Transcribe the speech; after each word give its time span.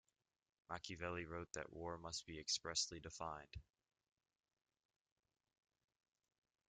Machiavelli 0.67 1.25
wrote 1.25 1.51
that 1.53 1.71
war 1.71 1.95
must 1.99 2.25
be 2.25 2.39
expressly 2.39 2.99
defined. 2.99 3.53